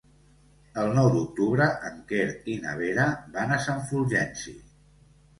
El 0.83 0.87
nou 0.99 1.09
d'octubre 1.15 1.67
en 1.89 1.99
Quer 2.11 2.25
i 2.53 2.55
na 2.63 2.73
Vera 2.79 3.05
van 3.35 3.53
a 3.57 3.61
Sant 3.67 3.83
Fulgenci. 3.91 4.55